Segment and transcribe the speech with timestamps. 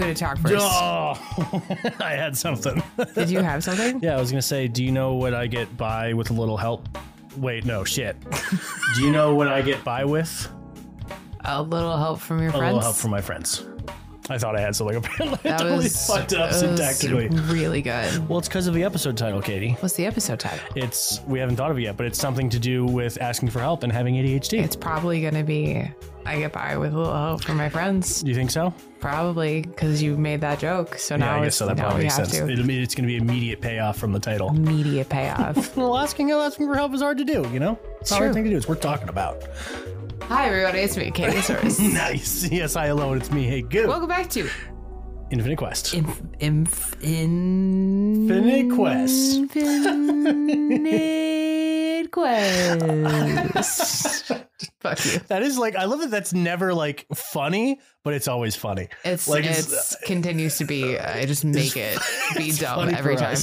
[0.00, 0.56] going to talk first.
[0.58, 1.62] Oh,
[2.00, 2.82] I had something.
[3.14, 4.00] Did you have something?
[4.02, 6.56] yeah, I was gonna say, do you know what I get by with a little
[6.56, 6.88] help?
[7.36, 8.16] Wait, no, shit.
[8.96, 10.48] do you know what I get by with?
[11.44, 12.62] A little help from your A friends.
[12.62, 13.64] A little help from my friends.
[14.30, 14.96] I thought I had something.
[15.04, 17.28] Apparently, that totally was fucked up syntactically.
[17.52, 18.28] Really good.
[18.28, 19.72] Well, it's because of the episode title, Katie.
[19.80, 20.60] What's the episode title?
[20.76, 23.58] It's we haven't thought of it yet, but it's something to do with asking for
[23.58, 24.62] help and having ADHD.
[24.62, 25.90] It's probably going to be
[26.26, 28.22] I get by with a little help from my friends.
[28.22, 28.72] do you think so?
[29.00, 30.96] Probably because you made that joke.
[30.96, 31.66] So now yeah, I it's guess so.
[31.66, 32.34] That now probably makes sense.
[32.38, 34.50] It'll be- it's going to be immediate payoff from the title.
[34.50, 35.76] Immediate payoff.
[35.76, 37.48] Well, asking asking for help is hard to do.
[37.52, 38.56] You know, it's not a hard thing to do.
[38.56, 39.42] It's worth talking about.
[40.30, 41.78] Hi everybody, it's me, Katie Source.
[41.80, 42.48] Nice.
[42.50, 43.14] Yes, hi, hello.
[43.14, 43.44] It's me.
[43.46, 43.88] Hey, goo.
[43.88, 44.48] Welcome back to
[45.30, 45.92] Infinite Quest.
[45.94, 49.38] Inf- Inf- in Infinite Quest.
[49.56, 51.56] Infinite
[52.10, 52.82] Quest.
[54.80, 55.18] Fuck you.
[55.28, 56.10] That is like I love that.
[56.10, 58.88] That's never like funny, but it's always funny.
[59.04, 60.98] It's Like, it's, it's- continues to be.
[60.98, 61.98] I just make it
[62.36, 63.36] be dumb every time.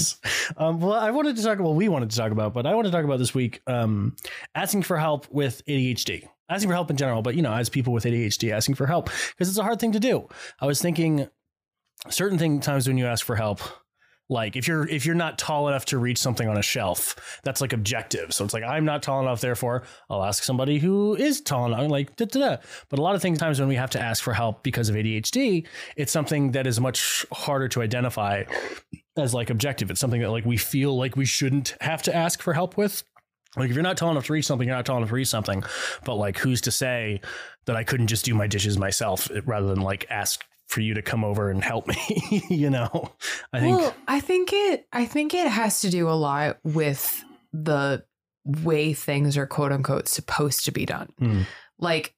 [0.57, 1.59] Um, well, I wanted to talk.
[1.59, 4.15] Well, we wanted to talk about, but I want to talk about this week um,
[4.55, 6.27] asking for help with ADHD.
[6.49, 9.05] Asking for help in general, but you know, as people with ADHD, asking for help
[9.31, 10.27] because it's a hard thing to do.
[10.61, 11.27] I was thinking
[12.09, 13.59] certain thing times when you ask for help.
[14.29, 17.61] Like if you're if you're not tall enough to reach something on a shelf, that's
[17.61, 18.33] like objective.
[18.33, 21.89] So it's like I'm not tall enough, therefore I'll ask somebody who is tall enough.
[21.89, 22.57] Like da da da.
[22.89, 24.95] But a lot of things times when we have to ask for help because of
[24.95, 28.43] ADHD, it's something that is much harder to identify
[29.17, 29.89] as like objective.
[29.89, 33.03] It's something that like we feel like we shouldn't have to ask for help with.
[33.55, 35.29] Like if you're not tall enough to reach something, you're not tall enough to reach
[35.29, 35.63] something.
[36.03, 37.21] But like who's to say
[37.65, 41.01] that I couldn't just do my dishes myself rather than like ask for you to
[41.01, 42.43] come over and help me?
[42.49, 43.11] you know,
[43.53, 44.87] I think Well, I think it.
[44.91, 47.23] I think it has to do a lot with
[47.53, 48.03] the
[48.45, 51.09] way things are quote unquote supposed to be done.
[51.19, 51.41] Hmm.
[51.79, 52.13] Like,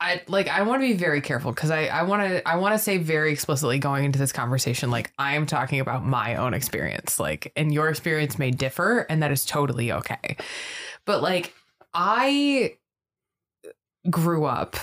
[0.00, 0.48] I like.
[0.48, 2.98] I want to be very careful because I I want to I want to say
[2.98, 7.18] very explicitly going into this conversation like I am talking about my own experience.
[7.18, 10.36] Like, and your experience may differ, and that is totally okay.
[11.06, 11.54] But like,
[11.94, 12.74] I
[14.10, 14.76] grew up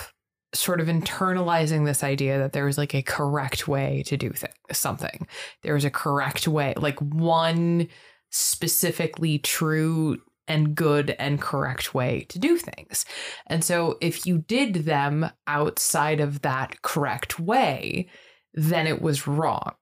[0.54, 4.52] sort of internalizing this idea that there was like a correct way to do th-
[4.72, 5.28] something.
[5.64, 7.88] There was a correct way, like one
[8.30, 13.06] specifically true and good and correct way to do things.
[13.48, 18.10] And so if you did them outside of that correct way,
[18.54, 19.74] then it was wrong.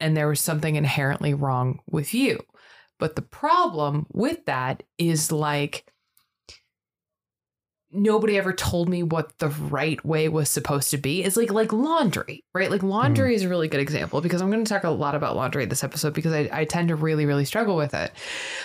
[0.00, 2.40] And there was something inherently wrong with you.
[2.98, 5.89] But the problem with that is like,
[7.92, 11.72] nobody ever told me what the right way was supposed to be it's like like
[11.72, 12.70] laundry right?
[12.70, 13.34] Like laundry mm.
[13.36, 15.84] is a really good example because i'm going to talk a lot about laundry this
[15.84, 18.12] episode because I, I tend to really really struggle with it.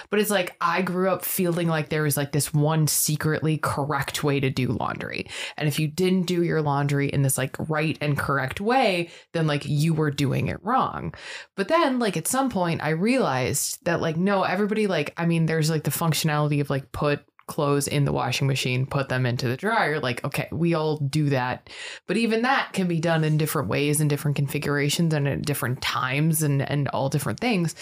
[0.10, 4.24] But it's like i grew up feeling like there was like this one secretly correct
[4.24, 5.28] way to do laundry.
[5.58, 9.48] And if you didn't do your laundry in this like right and correct way then
[9.48, 11.14] like you were doing it wrong.
[11.56, 15.46] But then like at some point i realized that like no everybody like i mean
[15.46, 19.48] there's like the functionality of like put clothes in the washing machine, put them into
[19.48, 20.00] the dryer.
[20.00, 21.70] Like, okay, we all do that.
[22.08, 25.82] But even that can be done in different ways and different configurations and at different
[25.82, 27.76] times and and all different things.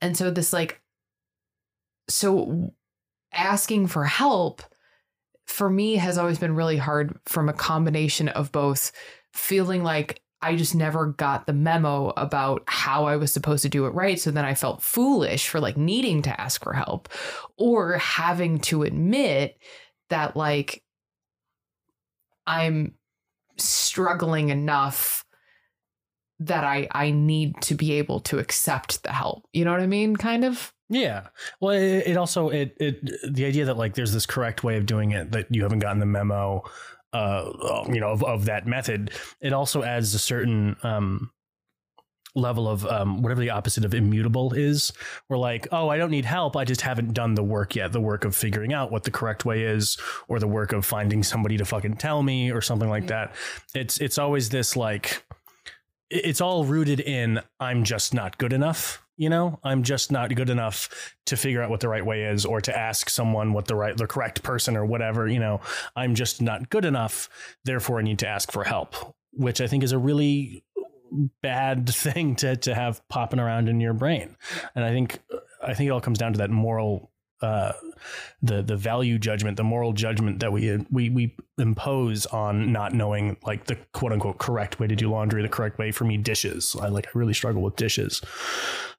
[0.00, 0.80] And so this like
[2.08, 2.72] so
[3.32, 4.62] asking for help
[5.46, 8.92] for me has always been really hard from a combination of both
[9.32, 13.86] feeling like I just never got the memo about how I was supposed to do
[13.86, 14.18] it right.
[14.18, 17.08] So then I felt foolish for like needing to ask for help
[17.56, 19.56] or having to admit
[20.10, 20.82] that like
[22.46, 22.94] I'm
[23.56, 25.24] struggling enough
[26.40, 29.44] that I I need to be able to accept the help.
[29.52, 30.16] You know what I mean?
[30.16, 30.72] Kind of.
[30.88, 31.28] Yeah.
[31.60, 34.86] Well, it, it also it it the idea that like there's this correct way of
[34.86, 36.64] doing it that you haven't gotten the memo,
[37.12, 39.10] uh, you know, of, of that method.
[39.40, 41.30] It also adds a certain um
[42.34, 44.92] level of um whatever the opposite of immutable is.
[45.28, 46.56] We're like, oh, I don't need help.
[46.56, 47.92] I just haven't done the work yet.
[47.92, 49.98] The work of figuring out what the correct way is,
[50.28, 53.34] or the work of finding somebody to fucking tell me, or something like that.
[53.74, 55.24] It's it's always this like
[56.10, 59.01] it's all rooted in I'm just not good enough.
[59.16, 62.44] You know, I'm just not good enough to figure out what the right way is
[62.44, 65.28] or to ask someone what the right, the correct person or whatever.
[65.28, 65.60] You know,
[65.94, 67.28] I'm just not good enough.
[67.64, 70.64] Therefore, I need to ask for help, which I think is a really
[71.42, 74.36] bad thing to, to have popping around in your brain.
[74.74, 75.20] And I think,
[75.62, 77.11] I think it all comes down to that moral
[77.42, 83.36] the the value judgment, the moral judgment that we we we impose on not knowing
[83.44, 86.76] like the quote unquote correct way to do laundry, the correct way for me dishes.
[86.80, 88.22] I like I really struggle with dishes.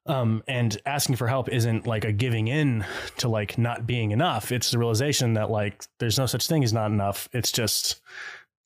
[0.06, 2.84] Um, and asking for help isn't like a giving in
[3.18, 4.52] to like not being enough.
[4.52, 7.28] It's the realization that like there's no such thing as not enough.
[7.32, 8.02] It's just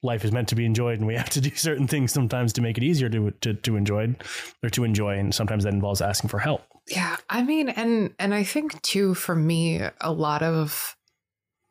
[0.02, 2.62] life is meant to be enjoyed and we have to do certain things sometimes to
[2.62, 4.14] make it easier to to, to enjoy
[4.62, 8.34] or to enjoy and sometimes that involves asking for help yeah i mean and and
[8.34, 10.96] i think too for me a lot of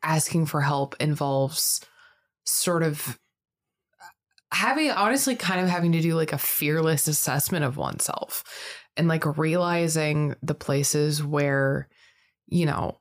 [0.03, 1.81] asking for help involves
[2.45, 3.19] sort of
[4.53, 8.43] having honestly kind of having to do like a fearless assessment of oneself
[8.95, 11.87] and like realizing the places where
[12.47, 12.97] you know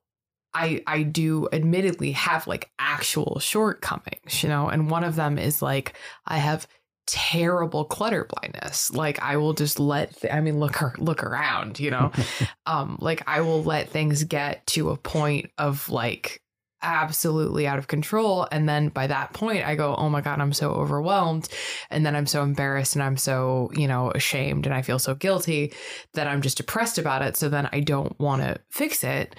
[0.57, 5.61] I I do admittedly have like actual shortcomings, you know, and one of them is
[5.61, 6.67] like I have
[7.07, 8.93] terrible clutter blindness.
[8.93, 12.13] Like I will just let th- I mean look her look around, you know.
[12.67, 16.43] um like I will let things get to a point of like
[16.83, 20.53] absolutely out of control and then by that point I go, "Oh my god, I'm
[20.53, 21.49] so overwhelmed."
[21.91, 25.15] And then I'm so embarrassed and I'm so, you know, ashamed and I feel so
[25.15, 25.73] guilty
[26.15, 29.37] that I'm just depressed about it, so then I don't want to fix it.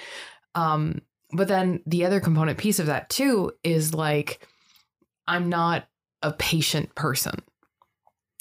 [0.55, 1.01] Um
[1.33, 4.47] but then the other component piece of that too is like
[5.27, 5.87] I'm not
[6.23, 7.41] a patient person.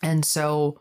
[0.02, 0.80] And so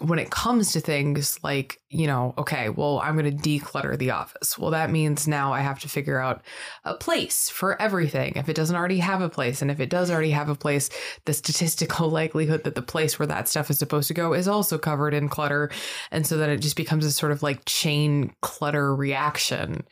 [0.00, 4.10] when it comes to things like, you know, okay, well, I'm going to declutter the
[4.10, 4.58] office.
[4.58, 6.42] Well, that means now I have to figure out
[6.84, 8.32] a place for everything.
[8.34, 10.90] If it doesn't already have a place, and if it does already have a place,
[11.26, 14.78] the statistical likelihood that the place where that stuff is supposed to go is also
[14.78, 15.70] covered in clutter.
[16.10, 19.84] And so then it just becomes a sort of like chain clutter reaction.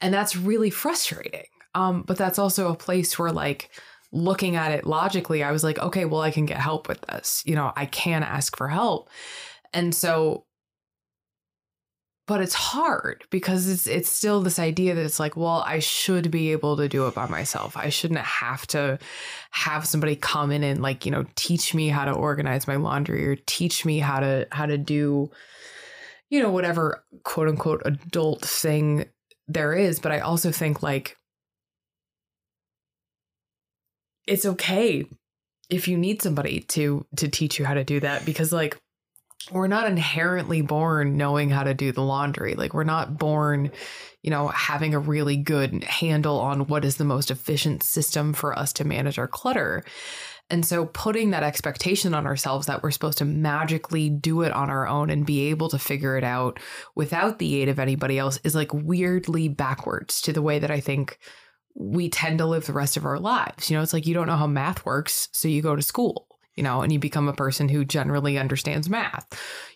[0.00, 1.46] And that's really frustrating.
[1.74, 3.70] Um, but that's also a place where like,
[4.12, 7.42] looking at it logically, I was like, okay, well, I can get help with this.
[7.46, 9.08] You know, I can ask for help.
[9.72, 10.44] And so
[12.28, 16.30] but it's hard because it's it's still this idea that it's like, well, I should
[16.30, 17.76] be able to do it by myself.
[17.76, 18.98] I shouldn't have to
[19.50, 23.26] have somebody come in and like, you know, teach me how to organize my laundry
[23.26, 25.30] or teach me how to how to do
[26.30, 29.04] you know, whatever quote unquote adult thing
[29.48, 31.18] there is, but I also think like
[34.26, 35.04] it's okay
[35.70, 38.78] if you need somebody to to teach you how to do that because like
[39.50, 42.54] we're not inherently born knowing how to do the laundry.
[42.54, 43.72] Like we're not born
[44.22, 48.56] you know having a really good handle on what is the most efficient system for
[48.56, 49.82] us to manage our clutter.
[50.50, 54.68] And so putting that expectation on ourselves that we're supposed to magically do it on
[54.68, 56.60] our own and be able to figure it out
[56.94, 60.80] without the aid of anybody else is like weirdly backwards to the way that I
[60.80, 61.18] think
[61.74, 63.70] we tend to live the rest of our lives.
[63.70, 66.26] You know, it's like you don't know how math works, so you go to school,
[66.54, 69.26] you know, and you become a person who generally understands math.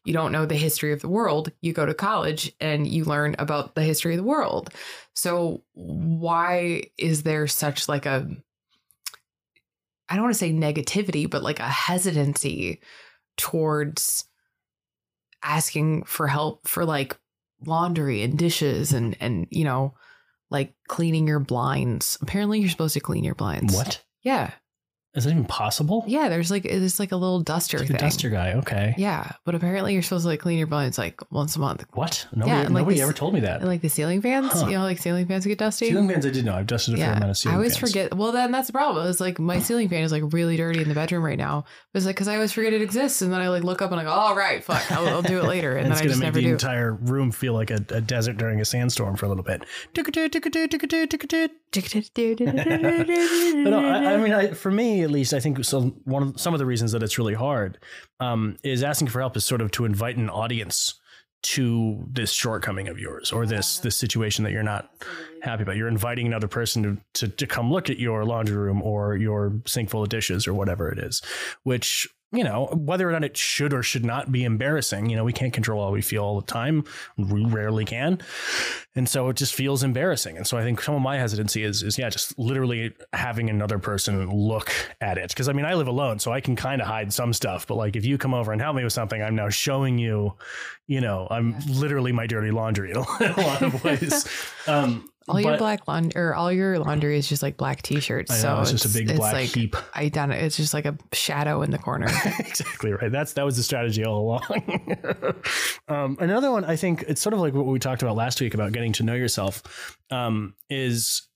[0.04, 3.34] You don't know the history of the world, you go to college and you learn
[3.38, 4.70] about the history of the world.
[5.14, 8.28] So why is there such like a
[10.08, 12.80] I don't want to say negativity, but like a hesitancy
[13.36, 14.24] towards
[15.42, 17.18] asking for help for like
[17.64, 19.94] laundry and dishes and and you know
[20.50, 22.18] like cleaning your blinds.
[22.20, 23.74] Apparently, you're supposed to clean your blinds.
[23.74, 24.02] What?
[24.22, 24.52] Yeah.
[25.16, 26.04] Is that even possible?
[26.06, 27.96] Yeah, there's like it's like a little duster Like thing.
[27.96, 28.52] a duster guy.
[28.52, 28.94] Okay.
[28.98, 31.86] Yeah, but apparently you're supposed to like clean your blinds like once a month.
[31.94, 32.26] What?
[32.32, 33.60] Nobody, Yeah, and, like, nobody this- ever told me that.
[33.60, 34.66] And like the ceiling fans, Huh.
[34.66, 35.88] you know, like ceiling fans get dusty.
[35.88, 36.54] Ceiling fans, I did know.
[36.54, 37.90] I've dusted a fair amount of ceiling I always fans.
[37.90, 38.14] forget.
[38.14, 39.06] Well, then that's the problem.
[39.08, 41.64] It's like my ceiling fan is like really dirty in the bedroom right now.
[41.94, 43.98] It's like because I always forget it exists, and then I like look up and
[44.00, 46.04] I go, "All right, fuck, I'll, I'll do it later," and, And then it's I
[46.04, 46.52] going just to make never the do.
[46.52, 49.62] entire room feel like a, a desert during a sandstorm for a little bit.
[52.36, 55.82] But no, I, I mean, I, for me at least, I think so.
[56.04, 57.78] One of some of the reasons that it's really hard
[58.20, 61.00] um, is asking for help is sort of to invite an audience
[61.42, 64.90] to this shortcoming of yours or this this situation that you're not
[65.42, 65.76] happy about.
[65.76, 69.60] You're inviting another person to, to to come look at your laundry room or your
[69.64, 71.22] sink full of dishes or whatever it is,
[71.62, 75.08] which you know whether or not it should or should not be embarrassing.
[75.08, 76.84] You know, we can't control how we feel all the time.
[77.16, 78.20] We rarely can,
[78.94, 80.36] and so it just feels embarrassing.
[80.36, 83.78] And so I think some of my hesitancy is is yeah, just literally having another
[83.78, 85.28] person look at it.
[85.28, 87.66] Because I mean, I live alone, so I can kind of hide some stuff.
[87.66, 90.34] But like, if you come over and help me with something, I'm now showing you,
[90.86, 94.28] you know, I'm literally my dirty laundry in a, in a lot of ways.
[94.66, 98.30] Um, all your but- black laundry or all your laundry is just like black t-shirts.
[98.30, 99.76] Know, so it's just a big it's black like, heap.
[99.94, 100.42] I done it.
[100.42, 102.06] It's just like a shadow in the corner.
[102.38, 103.10] exactly right.
[103.10, 105.34] That's that was the strategy all along.
[105.88, 108.54] um, another one, I think it's sort of like what we talked about last week
[108.54, 109.98] about getting to know yourself.
[110.10, 111.26] Um, is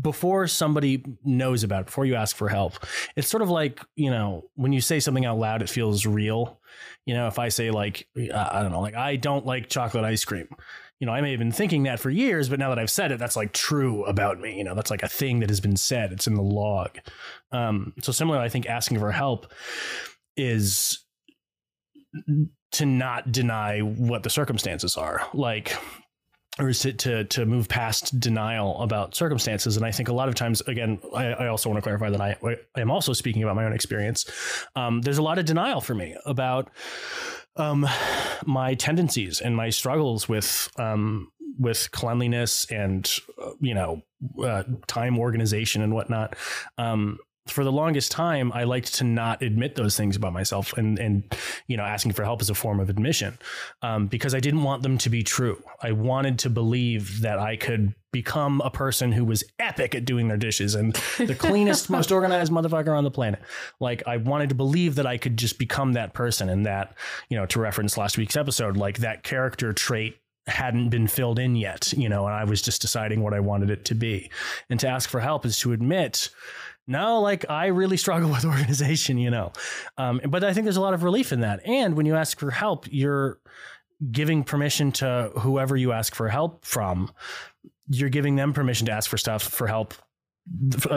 [0.00, 2.74] before somebody knows about it, before you ask for help,
[3.16, 6.60] it's sort of like you know when you say something out loud, it feels real.
[7.04, 10.24] You know, if I say like I don't know, like I don't like chocolate ice
[10.24, 10.48] cream.
[11.02, 13.10] You know, I may have been thinking that for years, but now that I've said
[13.10, 14.56] it, that's like true about me.
[14.56, 16.12] You know, that's like a thing that has been said.
[16.12, 16.96] It's in the log.
[17.50, 19.52] Um, so similarly, I think asking for help
[20.36, 21.04] is
[22.70, 25.26] to not deny what the circumstances are.
[25.34, 25.76] Like,
[26.60, 29.76] or is to, to to move past denial about circumstances.
[29.76, 32.20] And I think a lot of times, again, I, I also want to clarify that
[32.20, 32.36] I,
[32.76, 34.24] I am also speaking about my own experience.
[34.76, 36.70] Um, there's a lot of denial for me about
[37.56, 37.86] um,
[38.44, 43.10] my tendencies and my struggles with um, with cleanliness and
[43.42, 44.02] uh, you know
[44.42, 46.36] uh, time organization and whatnot.
[46.78, 47.18] Um,
[47.48, 51.24] for the longest time, I liked to not admit those things about myself, and and
[51.66, 53.36] you know, asking for help is a form of admission,
[53.82, 55.62] um, because I didn't want them to be true.
[55.82, 60.28] I wanted to believe that I could become a person who was epic at doing
[60.28, 63.40] their dishes and the cleanest, most organized motherfucker on the planet.
[63.80, 66.94] Like I wanted to believe that I could just become that person, and that
[67.28, 71.54] you know, to reference last week's episode, like that character trait hadn't been filled in
[71.54, 74.30] yet, you know, and I was just deciding what I wanted it to be.
[74.70, 76.30] And to ask for help is to admit
[76.86, 79.52] no, like I really struggle with organization, you know.
[79.96, 81.60] Um, but I think there's a lot of relief in that.
[81.66, 83.38] And when you ask for help, you're
[84.10, 87.12] giving permission to whoever you ask for help from.
[87.88, 89.94] You're giving them permission to ask for stuff for help.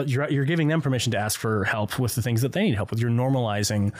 [0.06, 2.74] You're, you're giving them permission to ask for help with the things that they need
[2.74, 2.98] help with.
[3.00, 3.94] You're normalizing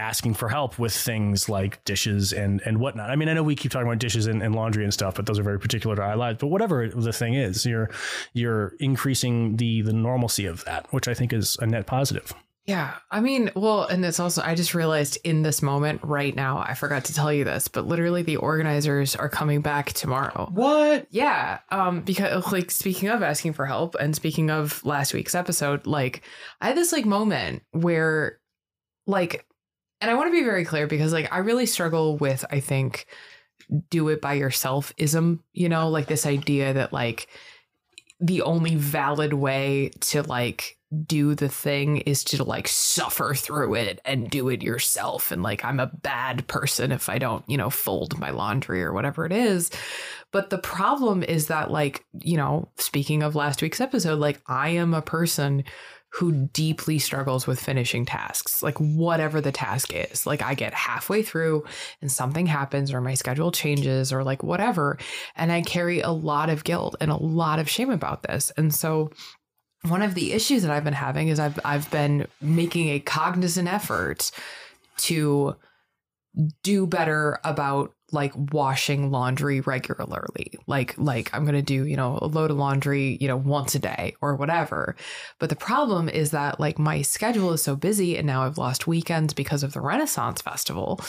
[0.00, 3.10] asking for help with things like dishes and and whatnot.
[3.10, 5.26] I mean, I know we keep talking about dishes and, and, laundry and stuff, but
[5.26, 6.38] those are very particular to our lives.
[6.40, 7.90] But whatever the thing is, you're
[8.32, 12.34] you're increasing the the normalcy of that, which I think is a net positive.
[12.66, 12.94] Yeah.
[13.10, 16.74] I mean, well, and it's also, I just realized in this moment right now, I
[16.74, 20.48] forgot to tell you this, but literally the organizers are coming back tomorrow.
[20.52, 21.08] What?
[21.10, 21.58] Yeah.
[21.70, 26.22] Um, because like speaking of asking for help and speaking of last week's episode, like
[26.60, 28.38] I had this like moment where
[29.06, 29.46] like
[30.00, 33.06] and I want to be very clear because like I really struggle with I think
[33.88, 37.28] do it by yourself ism, you know, like this idea that like
[38.20, 40.76] the only valid way to like
[41.06, 45.64] do the thing is to like suffer through it and do it yourself and like
[45.64, 49.32] I'm a bad person if I don't, you know, fold my laundry or whatever it
[49.32, 49.70] is.
[50.32, 54.70] But the problem is that like, you know, speaking of last week's episode, like I
[54.70, 55.64] am a person
[56.12, 60.26] who deeply struggles with finishing tasks, like whatever the task is.
[60.26, 61.64] Like I get halfway through
[62.02, 64.98] and something happens or my schedule changes or like whatever.
[65.36, 68.50] And I carry a lot of guilt and a lot of shame about this.
[68.56, 69.10] And so
[69.88, 73.72] one of the issues that I've been having is I've I've been making a cognizant
[73.72, 74.30] effort
[74.98, 75.56] to
[76.62, 80.54] do better about like washing laundry regularly.
[80.66, 83.74] Like like i'm going to do you know a load of laundry you know once
[83.74, 84.96] a day or whatever.
[85.38, 88.86] But the problem is that like my schedule is so busy and now i've lost
[88.86, 91.00] weekends because of the renaissance festival.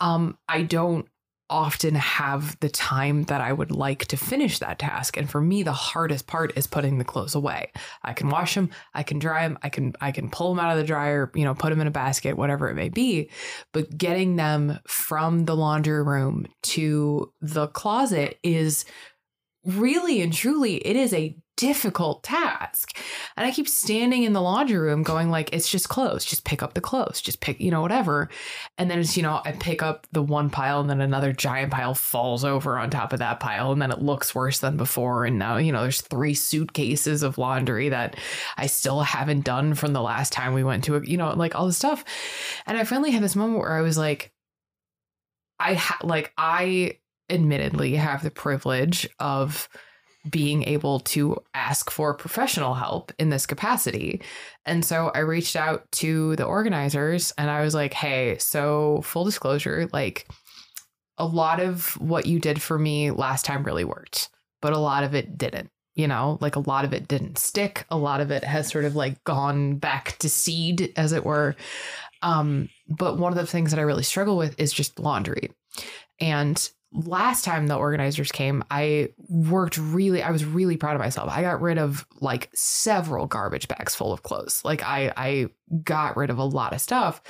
[0.00, 1.06] Um i don't
[1.54, 5.16] often have the time that I would like to finish that task.
[5.16, 7.70] And for me, the hardest part is putting the clothes away.
[8.02, 10.72] I can wash them, I can dry them, I can I can pull them out
[10.72, 13.30] of the dryer, you know, put them in a basket, whatever it may be.
[13.72, 18.84] But getting them from the laundry room to the closet is
[19.64, 22.96] really and truly it is a difficult task.
[23.36, 26.62] And I keep standing in the laundry room going like it's just clothes, just pick
[26.62, 28.28] up the clothes, just pick, you know, whatever.
[28.78, 31.72] And then it's, you know, I pick up the one pile and then another giant
[31.72, 35.24] pile falls over on top of that pile and then it looks worse than before
[35.24, 38.16] and now, you know, there's three suitcases of laundry that
[38.56, 41.54] I still haven't done from the last time we went to a, you know, like
[41.54, 42.04] all this stuff.
[42.66, 44.32] And I finally had this moment where I was like
[45.58, 46.98] I ha- like I
[47.30, 49.68] admittedly have the privilege of
[50.28, 54.22] being able to ask for professional help in this capacity.
[54.64, 59.24] And so I reached out to the organizers and I was like, hey, so full
[59.24, 60.26] disclosure, like
[61.18, 64.30] a lot of what you did for me last time really worked,
[64.62, 65.70] but a lot of it didn't.
[65.94, 67.86] You know, like a lot of it didn't stick.
[67.88, 71.54] A lot of it has sort of like gone back to seed, as it were.
[72.20, 75.52] Um, but one of the things that I really struggle with is just laundry.
[76.20, 81.30] And last time the organizers came, I worked really, I was really proud of myself.
[81.30, 84.62] I got rid of like several garbage bags full of clothes.
[84.64, 85.48] Like I, I
[85.82, 87.20] got rid of a lot of stuff.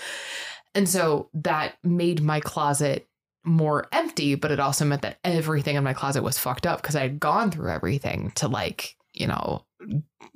[0.74, 3.08] And so that made my closet
[3.44, 6.96] more empty, but it also meant that everything in my closet was fucked up because
[6.96, 9.64] I had gone through everything to like, you know,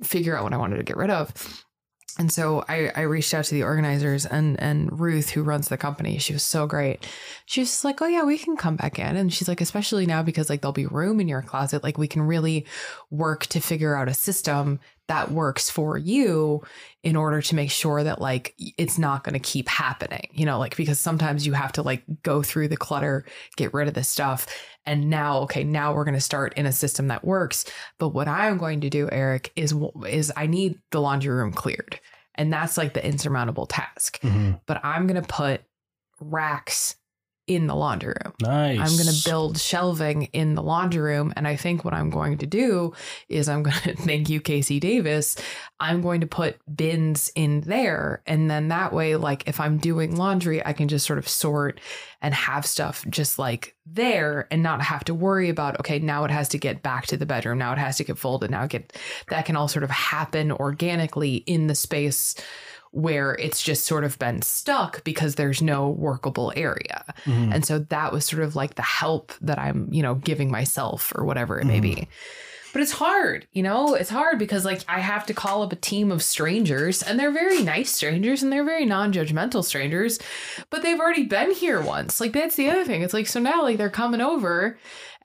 [0.03, 1.65] figure out what I wanted to get rid of.
[2.19, 5.77] And so I, I reached out to the organizers and and Ruth, who runs the
[5.77, 7.07] company, she was so great.
[7.45, 9.15] She was like, Oh yeah, we can come back in.
[9.15, 12.09] And she's like, especially now because like there'll be room in your closet, like we
[12.09, 12.65] can really
[13.09, 16.61] work to figure out a system that works for you
[17.01, 20.59] in order to make sure that like it's not going to keep happening you know
[20.59, 24.03] like because sometimes you have to like go through the clutter get rid of the
[24.03, 24.45] stuff
[24.85, 27.65] and now okay now we're going to start in a system that works
[27.97, 29.73] but what i'm going to do eric is
[30.07, 31.99] is i need the laundry room cleared
[32.39, 34.53] and that's like the insurmountable task mm-hmm.
[34.65, 35.61] but i'm going to put
[36.19, 36.95] racks
[37.49, 38.33] in the laundry room.
[38.41, 38.79] Nice.
[38.79, 41.33] I'm going to build shelving in the laundry room.
[41.35, 42.93] And I think what I'm going to do
[43.27, 45.35] is I'm going to, thank you, Casey Davis.
[45.79, 48.21] I'm going to put bins in there.
[48.27, 51.81] And then that way, like if I'm doing laundry, I can just sort of sort
[52.21, 56.31] and have stuff just like there and not have to worry about, okay, now it
[56.31, 57.57] has to get back to the bedroom.
[57.57, 58.51] Now it has to get folded.
[58.51, 58.95] Now it get
[59.29, 62.35] that can all sort of happen organically in the space
[62.91, 67.03] where it's just sort of been stuck because there's no workable area.
[67.25, 67.53] Mhm.
[67.53, 71.11] And so that was sort of like the help that I'm, you know, giving myself
[71.15, 72.07] or whatever it may be.
[72.71, 75.75] But it's hard, you know, it's hard because like I have to call up a
[75.75, 80.19] team of strangers and they're very nice strangers and they're very non judgmental strangers,
[80.69, 82.21] but they've already been here once.
[82.21, 83.01] Like that's the other thing.
[83.01, 84.77] It's like, so now like they're coming over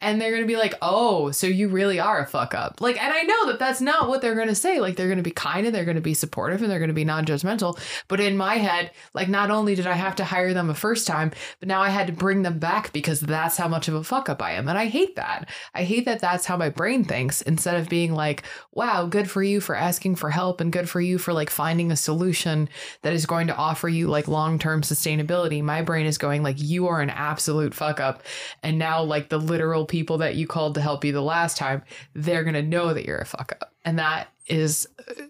[0.04, 2.82] and they're to be like, oh, so you really are a fuck up.
[2.82, 4.78] Like, and I know that that's not what they're to say.
[4.78, 7.24] Like, they're to be kind and they're to be supportive and they're to be non
[7.24, 7.78] judgmental.
[8.06, 11.06] But in my head, like, not only did I have to hire them a first
[11.06, 14.04] time, but now I had to bring them back because that's how much of a
[14.04, 14.68] fuck up I am.
[14.68, 15.48] And I hate that.
[15.74, 18.42] I hate that that's how my brain thinks instead of being like,
[18.72, 21.90] wow, good for you for asking for help and good for you for like finding
[21.90, 22.68] a solution
[23.02, 25.62] that is going to offer you like long term sustainability.
[25.62, 28.22] My brain is going like, you are an absolute fuck up.
[28.62, 31.80] And now, like, the literal people that you called to help you the last time,
[32.14, 33.72] they're going to know that you're a fuck up.
[33.84, 35.22] And that is uh,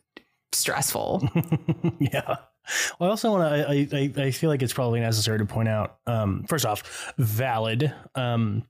[0.52, 1.28] stressful.
[1.99, 2.37] yeah.
[2.99, 3.68] Well, I also want to.
[3.68, 5.99] I, I I feel like it's probably necessary to point out.
[6.06, 7.92] Um, first off, valid.
[8.14, 8.64] Um,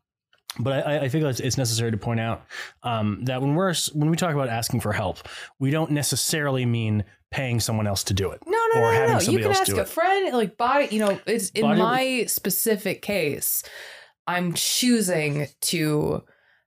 [0.59, 2.45] but I, I think it's, it's necessary to point out
[2.83, 5.19] um, that when we're when we talk about asking for help,
[5.61, 8.41] we don't necessarily mean paying someone else to do it.
[8.47, 9.15] No, no, Or no, no, having no.
[9.15, 9.89] You somebody can else ask do a it.
[9.89, 13.63] friend, like body, you know, it's in Body- my specific case,
[14.27, 16.23] I'm choosing to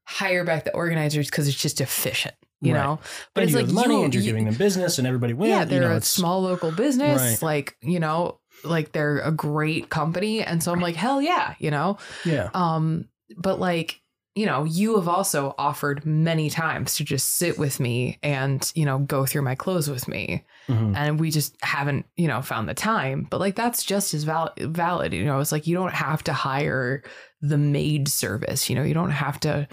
[0.05, 2.81] hire back the organizers because it's just efficient, you Right.
[2.83, 2.99] know?
[3.33, 5.33] But And it's you like money you, and you're you- giving them business, and everybody
[5.33, 5.49] wins.
[5.49, 7.41] yeah, they're know, a small local business, Right.
[7.41, 10.43] like, you know, like they're a great company.
[10.43, 11.97] And so I'm like, hell yeah, you know?
[12.25, 13.05] Yeah, Um,
[13.37, 14.01] but like,
[14.37, 18.85] you know, you have also offered many times to just sit with me and, you
[18.85, 20.43] know, go through my clothes with me.
[20.69, 20.95] Mhm.
[20.95, 23.25] And we just haven't, you know, found the time.
[23.29, 25.11] But like, that's just as val- valid.
[25.13, 27.03] You know, it's like you don't have to hire
[27.41, 28.69] the maid service.
[28.69, 29.67] You know, you don't have to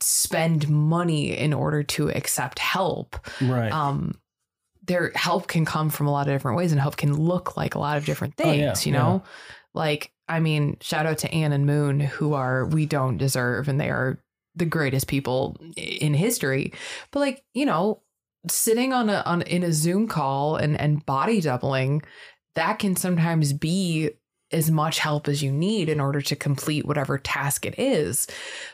[0.00, 3.16] spend money in order to accept help.
[3.40, 3.72] right.
[3.72, 4.14] Um,
[4.86, 7.74] their help can come from a lot of different ways and help can look like
[7.74, 9.22] a lot of different Oh, things, yeah, you know?
[9.72, 13.80] Like, I mean, shout out to Anne and Moon, who are we don't deserve, and
[13.80, 14.22] they are
[14.54, 16.72] the greatest people in history.
[17.10, 18.02] But like, you know,
[18.48, 22.02] sitting on a on in a Zoom call and and body doubling,
[22.54, 24.10] that can sometimes be
[24.52, 28.26] as much help as you need in order to complete whatever task it is.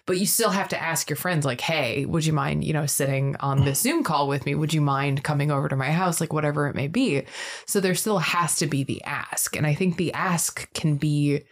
[0.06, 2.86] But you still have to ask your friends, like, hey, would you mind, you know,
[2.86, 4.54] sitting on this Zoom call with me?
[4.54, 6.20] Would you mind coming over to my house?
[6.20, 7.24] Like, whatever it may be.
[7.66, 9.56] So there still has to be the ask.
[9.56, 11.42] And I think the ask can be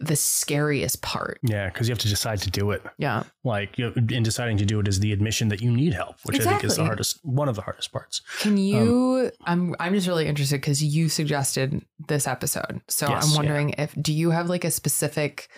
[0.00, 1.38] the scariest part.
[1.42, 2.82] yeah, because you have to decide to do it.
[2.96, 3.24] Yeah.
[3.44, 6.40] Like you in deciding to do it is the admission that you need help, which
[6.40, 8.22] I think is the hardest, one of the hardest parts.
[8.40, 9.30] Can um, you?
[9.44, 13.36] I'm I'm just really interested because you suggested this episode, so Yes, I'm yeah.
[13.36, 15.48] wondering if do you have like a specific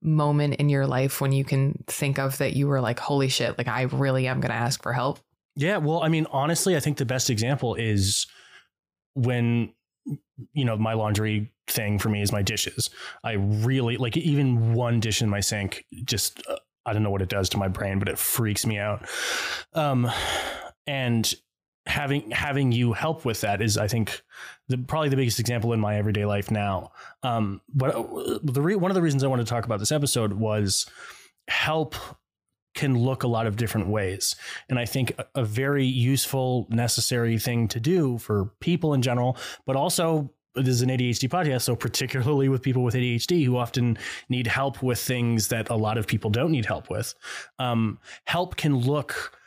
[0.00, 3.58] moment in your life when you can think of that you were like, holy shit,
[3.58, 5.18] like I really am going to ask for help.
[5.56, 8.28] Yeah, well, I mean, honestly, I think the best example is
[9.14, 9.72] when
[10.52, 12.90] you know my laundry thing for me is my dishes.
[13.24, 15.84] I really like even one dish in my sink.
[16.04, 18.78] Just uh, I don't know what it does to my brain, but it freaks me
[18.78, 19.08] out.
[19.74, 20.10] Um,
[20.86, 21.32] and
[21.86, 24.22] having having you help with that is, I think,
[24.68, 26.92] the probably the biggest example in my everyday life now.
[27.22, 27.92] Um, but
[28.42, 30.86] the re- one of the reasons I wanted to talk about this episode was
[31.48, 31.94] help
[32.78, 34.36] can look a lot of different ways.
[34.68, 39.36] And I think a, a very useful, necessary thing to do for people in general,
[39.66, 43.98] but also this is an ADHD podcast, so particularly with people with ADHD who often
[44.28, 47.14] need help with things that a lot of people don't need help with.
[47.58, 49.37] Um, help can look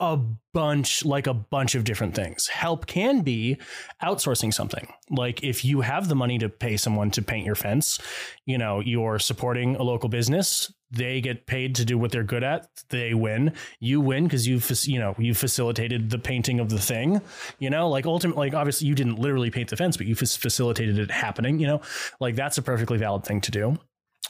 [0.00, 0.16] a
[0.52, 2.48] bunch like a bunch of different things.
[2.48, 3.58] Help can be
[4.02, 4.88] outsourcing something.
[5.10, 8.00] Like if you have the money to pay someone to paint your fence,
[8.46, 12.42] you know, you're supporting a local business, they get paid to do what they're good
[12.42, 13.52] at, they win.
[13.78, 17.20] You win because you you know, you facilitated the painting of the thing,
[17.58, 20.98] you know, like ultimately like obviously you didn't literally paint the fence, but you facilitated
[20.98, 21.82] it happening, you know.
[22.18, 23.78] Like that's a perfectly valid thing to do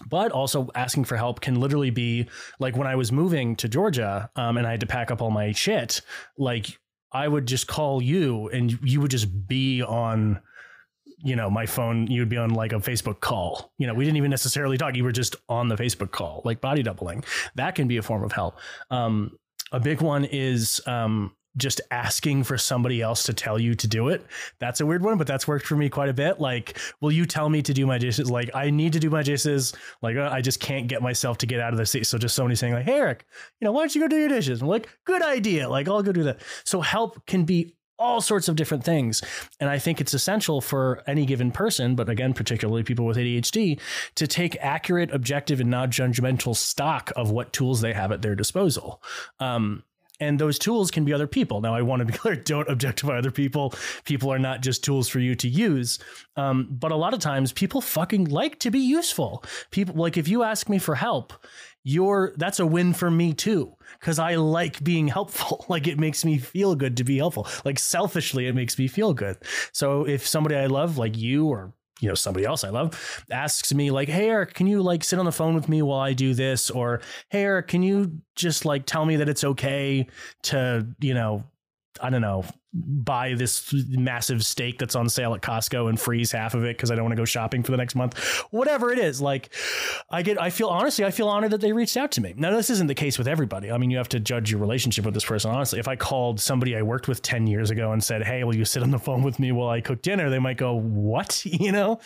[0.08, 4.30] but also asking for help can literally be like when I was moving to Georgia
[4.36, 6.00] um, and I had to pack up all my shit,
[6.38, 6.78] like
[7.12, 10.40] I would just call you and you would just be on,
[11.22, 12.06] you know, my phone.
[12.06, 13.72] You would be on like a Facebook call.
[13.78, 14.96] You know, we didn't even necessarily talk.
[14.96, 17.24] You were just on the Facebook call, like body doubling.
[17.56, 18.58] That can be a form of help.
[18.90, 19.36] Um,
[19.72, 24.08] a big one is um, just asking for somebody else to tell you to do
[24.08, 24.24] it.
[24.58, 26.40] That's a weird one, but that's worked for me quite a bit.
[26.40, 28.30] Like, will you tell me to do my dishes?
[28.30, 29.72] Like, I need to do my dishes.
[30.02, 32.06] Like, uh, I just can't get myself to get out of the seat.
[32.06, 33.24] So just somebody saying like, "Hey, Eric,
[33.60, 36.02] you know, why don't you go do your dishes?" I'm like, "Good idea." Like, I'll
[36.02, 36.40] go do that.
[36.64, 39.22] So help can be all sorts of different things.
[39.60, 43.78] And I think it's essential for any given person, but again, particularly people with ADHD,
[44.14, 48.34] to take accurate, objective, and non judgmental stock of what tools they have at their
[48.34, 49.02] disposal.
[49.38, 49.84] Um,
[50.20, 51.60] and those tools can be other people.
[51.60, 53.74] Now, I want to be clear: don't objectify other people.
[54.04, 55.98] People are not just tools for you to use.
[56.36, 59.44] Um, but a lot of times, people fucking like to be useful.
[59.70, 61.32] People like if you ask me for help,
[61.82, 65.58] you're that's a win for me too because I like being helpful.
[65.70, 67.46] Like it makes me feel good to be helpful.
[67.64, 69.36] Like selfishly, it makes me feel good.
[69.72, 73.72] So if somebody I love, like you or you know somebody else I love asks
[73.72, 76.12] me like, "Hey Eric, can you like sit on the phone with me while I
[76.12, 80.06] do this?" or "Hey Eric, can you just like tell me that it's okay
[80.44, 81.44] to you know
[82.00, 86.54] I don't know buy this massive steak that's on sale at Costco and freeze half
[86.54, 88.18] of it because I don't want to go shopping for the next month.
[88.50, 89.52] Whatever it is, like
[90.08, 92.34] I get, I feel honestly, I feel honored that they reached out to me.
[92.36, 93.72] Now, this isn't the case with everybody.
[93.72, 95.80] I mean, you have to judge your relationship with this person honestly.
[95.80, 98.64] If I called somebody I worked with 10 years ago and said, Hey, will you
[98.64, 100.30] sit on the phone with me while I cook dinner?
[100.30, 101.44] They might go, What?
[101.60, 102.00] You know?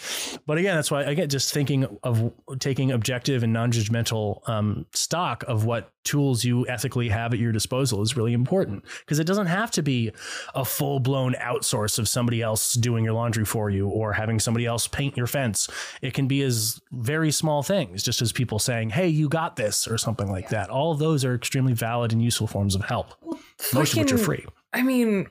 [0.46, 4.86] But again, that's why I get just thinking of taking objective and non judgmental um,
[4.92, 9.26] stock of what tools you ethically have at your disposal is really important because it
[9.26, 10.12] doesn't have to be
[10.54, 14.66] a full blown outsource of somebody else doing your laundry for you or having somebody
[14.66, 15.68] else paint your fence.
[16.02, 19.86] It can be as very small things, just as people saying, Hey, you got this,
[19.86, 20.70] or something like that.
[20.70, 23.38] All of those are extremely valid and useful forms of help, well,
[23.72, 24.44] most of which are free.
[24.72, 25.28] I mean,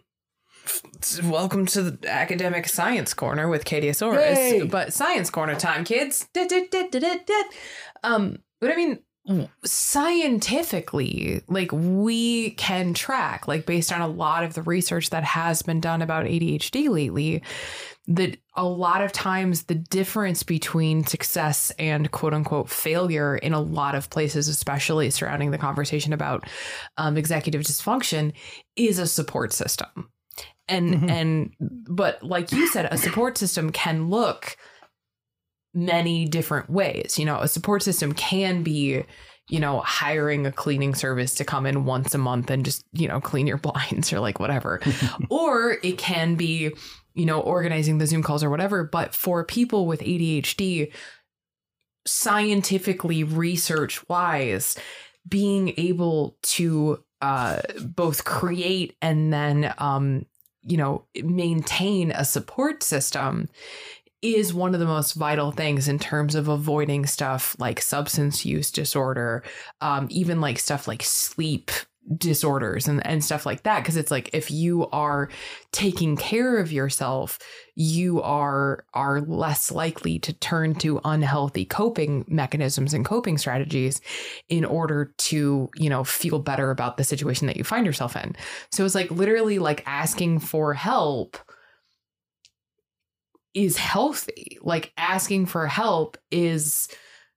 [1.23, 3.65] welcome to the academic science corner with.
[4.36, 4.65] Hey.
[4.65, 6.27] But science corner time, kids.
[8.03, 8.99] Um, but I mean,
[9.63, 15.62] scientifically like we can track like based on a lot of the research that has
[15.62, 17.41] been done about ADHD lately
[18.05, 23.62] that a lot of times the difference between success and quote unquote failure in a
[23.62, 26.43] lot of places especially surrounding the conversation about
[26.97, 28.33] um, executive dysfunction
[28.75, 30.09] is a support system
[30.67, 31.09] and mm-hmm.
[31.09, 31.53] and
[31.88, 34.57] but like you said a support system can look
[35.73, 37.17] many different ways.
[37.17, 39.03] You know, a support system can be,
[39.49, 43.07] you know, hiring a cleaning service to come in once a month and just, you
[43.07, 44.79] know, clean your blinds or like whatever.
[45.29, 46.71] or it can be,
[47.13, 48.83] you know, organizing the Zoom calls or whatever.
[48.83, 50.91] But for people with ADHD,
[52.05, 54.77] scientifically, research wise,
[55.27, 60.25] being able to uh, both create and then, um,
[60.62, 63.47] you know, maintain a support system
[64.23, 68.71] is one of the most vital things in terms of avoiding stuff like substance use
[68.71, 69.43] disorder,
[69.81, 71.69] um, even like stuff like sleep
[72.17, 73.83] disorders and, and stuff like that.
[73.83, 75.29] Cause it's like if you are
[75.71, 77.39] taking care of yourself,
[77.75, 84.01] you are are less likely to turn to unhealthy coping mechanisms and coping strategies
[84.49, 88.36] in order to, you know, feel better about the situation that you find yourself in.
[88.71, 91.38] So it's like literally like asking for help
[93.53, 94.57] is healthy.
[94.61, 96.87] Like asking for help is,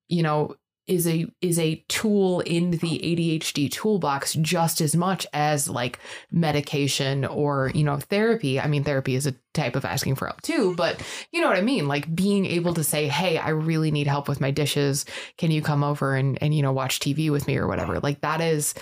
[0.08, 5.68] you know, is a is a tool in the ADHD toolbox just as much as
[5.68, 5.98] like
[6.30, 8.60] medication or you know therapy.
[8.60, 11.02] I mean therapy is a type of asking for help too, but
[11.32, 11.88] you know what I mean?
[11.88, 15.06] Like being able to say, "Hey, I really need help with my dishes.
[15.38, 18.20] Can you come over and and you know watch TV with me or whatever?" Like
[18.20, 18.74] that is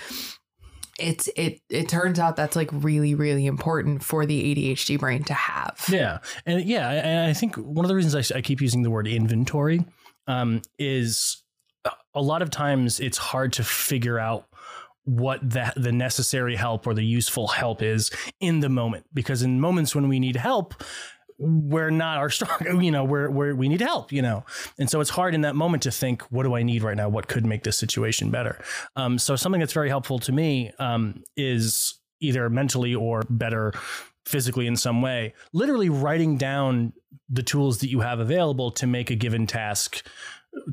[0.99, 5.35] it's it it turns out that's like really really important for the ADHD brain to
[5.35, 5.85] have.
[5.89, 8.91] Yeah, and yeah, and I think one of the reasons I, I keep using the
[8.91, 9.85] word inventory
[10.27, 11.43] um, is
[12.15, 14.47] a lot of times it's hard to figure out
[15.05, 19.61] what the the necessary help or the useful help is in the moment because in
[19.61, 20.75] moments when we need help
[21.45, 24.45] we're not our strong you know we're, we're we need help you know
[24.79, 27.09] and so it's hard in that moment to think what do i need right now
[27.09, 28.63] what could make this situation better
[28.97, 33.73] um, so something that's very helpful to me um, is either mentally or better
[34.25, 36.93] physically in some way literally writing down
[37.29, 40.07] the tools that you have available to make a given task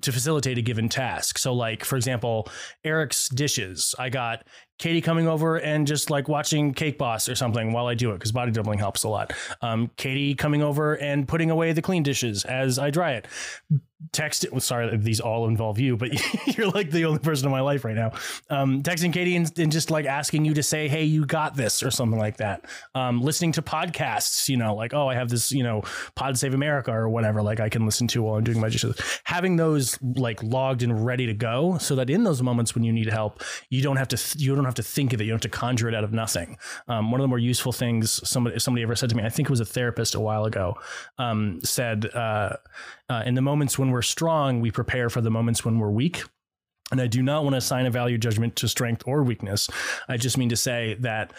[0.01, 1.37] to facilitate a given task.
[1.37, 2.47] So, like, for example,
[2.83, 3.95] Eric's dishes.
[3.97, 4.45] I got
[4.81, 8.15] Katie coming over and just like watching Cake Boss or something while I do it
[8.15, 9.31] because body doubling helps a lot.
[9.61, 13.27] Um, Katie coming over and putting away the clean dishes as I dry it.
[14.11, 14.47] Text.
[14.51, 16.09] Well, sorry, these all involve you, but
[16.57, 18.13] you're like the only person in my life right now.
[18.49, 21.83] Um, texting Katie and, and, just like asking you to say, "Hey, you got this"
[21.83, 22.65] or something like that.
[22.95, 25.83] Um, listening to podcasts, you know, like oh, I have this, you know,
[26.15, 27.43] Pod Save America or whatever.
[27.43, 28.99] Like I can listen to while I'm doing my dishes.
[29.25, 32.91] Having those like logged and ready to go, so that in those moments when you
[32.91, 35.25] need help, you don't have to you don't have to think of it.
[35.25, 36.57] You don't have to conjure it out of nothing.
[36.87, 39.47] Um, one of the more useful things somebody somebody ever said to me, I think
[39.47, 40.75] it was a therapist a while ago,
[41.17, 42.57] um, said, uh,
[43.09, 46.23] uh, "In the moments when we're strong, we prepare for the moments when we're weak."
[46.91, 49.69] And I do not want to assign a value judgment to strength or weakness.
[50.09, 51.31] I just mean to say that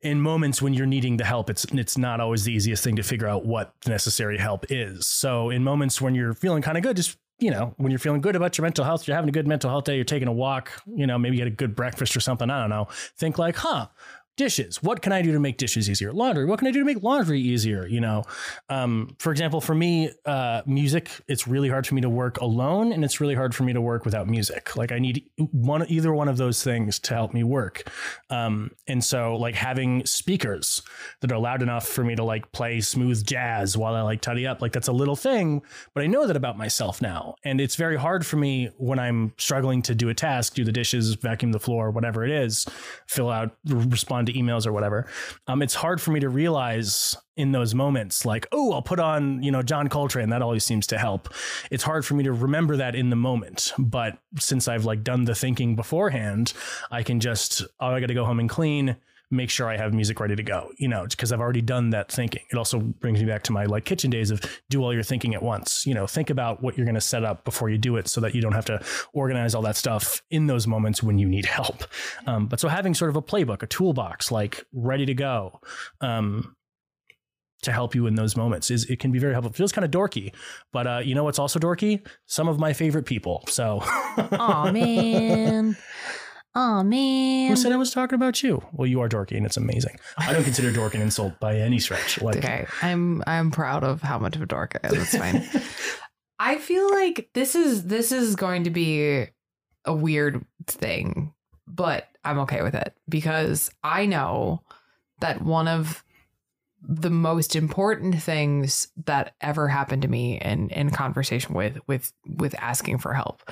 [0.00, 3.02] in moments when you're needing the help, it's it's not always the easiest thing to
[3.02, 5.06] figure out what necessary help is.
[5.06, 8.20] So in moments when you're feeling kind of good, just you know, when you're feeling
[8.20, 10.32] good about your mental health, you're having a good mental health day, you're taking a
[10.32, 12.48] walk, you know, maybe you had a good breakfast or something.
[12.50, 12.88] I don't know.
[13.16, 13.88] Think like, huh,
[14.36, 14.82] dishes.
[14.82, 16.12] What can I do to make dishes easier?
[16.12, 16.44] Laundry.
[16.44, 17.86] What can I do to make laundry easier?
[17.86, 18.24] You know,
[18.68, 21.10] um, for example, for me, uh, music.
[21.26, 23.80] It's really hard for me to work alone, and it's really hard for me to
[23.80, 24.76] work without music.
[24.76, 27.90] Like I need one, either one of those things to help me work.
[28.30, 30.82] Um, and so, like having speakers
[31.20, 34.46] that are loud enough for me to like play smooth jazz while I like tidy
[34.46, 34.60] up.
[34.60, 35.62] Like that's a little thing,
[35.94, 39.32] but I know that about myself now, and it's very hard for me when I'm
[39.38, 42.66] struggling to do a task, do the dishes, vacuum the floor, whatever it is,
[43.06, 45.06] fill out, respond to emails or whatever,
[45.46, 49.42] um, it's hard for me to realize in those moments, like, oh, I'll put on,
[49.42, 50.30] you know, John Coltrane.
[50.30, 51.28] That always seems to help.
[51.70, 53.72] It's hard for me to remember that in the moment.
[53.78, 56.54] But since I've like done the thinking beforehand,
[56.90, 58.96] I can just, oh, I got to go home and clean
[59.30, 62.10] make sure I have music ready to go, you know, because I've already done that
[62.10, 62.42] thinking.
[62.50, 65.34] It also brings me back to my like kitchen days of do all your thinking
[65.34, 65.84] at once.
[65.84, 68.20] You know, think about what you're going to set up before you do it so
[68.20, 71.46] that you don't have to organize all that stuff in those moments when you need
[71.46, 71.84] help.
[72.26, 75.60] Um, but so having sort of a playbook, a toolbox like ready to go.
[76.00, 76.56] Um,
[77.62, 79.50] to help you in those moments is it can be very helpful.
[79.50, 80.32] It feels kind of dorky,
[80.72, 82.06] but uh, you know what's also dorky?
[82.26, 83.42] Some of my favorite people.
[83.48, 85.76] So, oh man,
[86.58, 87.50] Oh man.
[87.50, 88.62] Who said I was talking about you?
[88.72, 90.00] Well, you are dorky and it's amazing.
[90.16, 92.20] I don't consider dork an insult by any stretch.
[92.22, 92.66] Like Okay.
[92.80, 94.94] I'm I'm proud of how much of a dork I am.
[94.94, 95.46] That's fine.
[96.38, 99.26] I feel like this is this is going to be
[99.84, 101.34] a weird thing,
[101.66, 104.62] but I'm okay with it because I know
[105.20, 106.02] that one of
[106.88, 112.54] the most important things that ever happened to me in in conversation with with with
[112.60, 113.42] asking for help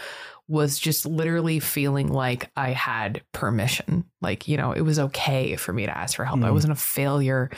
[0.47, 4.05] was just literally feeling like I had permission.
[4.21, 6.41] Like, you know, it was okay for me to ask for help.
[6.41, 6.47] Mm.
[6.47, 7.51] I wasn't a failure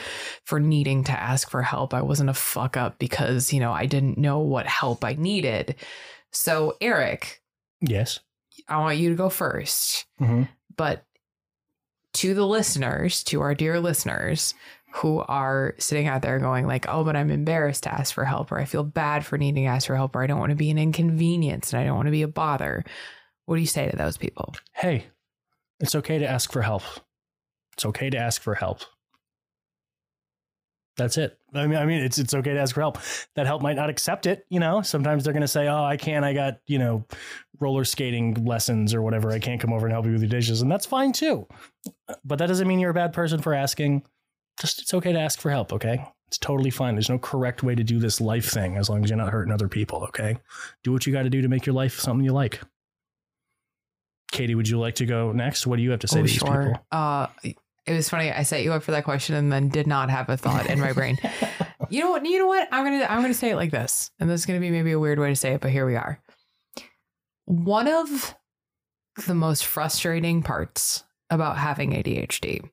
[0.45, 1.93] for needing to ask for help.
[1.93, 5.75] I wasn't a fuck up because, you know, I didn't know what help I needed.
[6.31, 7.41] So, Eric.
[7.81, 8.19] Yes.
[8.67, 10.43] I want you to go 1st mm-hmm.
[10.75, 11.03] But
[12.13, 14.53] to the listeners, to our dear listeners,
[14.91, 18.51] who are sitting out there going like, "Oh, but I'm embarrassed to ask for help
[18.51, 20.55] or I feel bad for needing to ask for help or I don't want to
[20.55, 22.83] be an inconvenience and I don't want to be a bother."
[23.45, 24.53] What do you say to those people?
[24.73, 25.05] Hey,
[25.79, 26.83] it's okay to ask for help.
[27.73, 28.81] It's okay to ask for help.
[30.97, 31.37] That's it.
[31.53, 32.97] I mean, I mean, it's it's okay to ask for help.
[33.35, 34.45] That help might not accept it.
[34.49, 36.25] You know, sometimes they're going to say, "Oh, I can't.
[36.25, 37.05] I got you know,
[37.59, 39.31] roller skating lessons or whatever.
[39.31, 41.47] I can't come over and help you with your dishes," and that's fine too.
[42.25, 44.03] But that doesn't mean you're a bad person for asking
[44.59, 46.05] just it's okay to ask for help, okay?
[46.27, 46.95] It's totally fine.
[46.95, 49.53] There's no correct way to do this life thing as long as you're not hurting
[49.53, 50.37] other people, okay?
[50.83, 52.59] Do what you got to do to make your life something you like.
[54.31, 55.65] Katie, would you like to go next?
[55.65, 56.63] What do you have to say oh, to these sure.
[56.63, 56.85] people?
[56.91, 58.29] Uh, it was funny.
[58.29, 60.79] I set you up for that question and then did not have a thought in
[60.79, 61.17] my brain.
[61.89, 62.25] you know what?
[62.25, 62.67] You know what?
[62.71, 64.99] I'm gonna I'm gonna say it like this, and this is gonna be maybe a
[64.99, 66.21] weird way to say it, but here we are.
[67.45, 68.35] One of
[69.25, 72.69] the most frustrating parts about having ADHD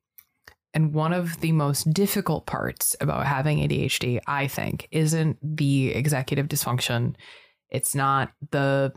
[0.75, 6.49] and one of the most difficult parts about having ADHD, I think, isn't the executive
[6.49, 7.15] dysfunction.
[7.71, 8.93] It's not the,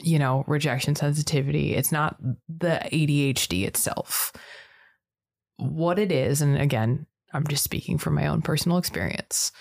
[0.00, 1.74] you know, rejection sensitivity.
[1.74, 2.16] It's not
[2.48, 4.32] the ADHD itself.
[5.58, 9.52] What it is, and again, I'm just speaking from my own personal experience,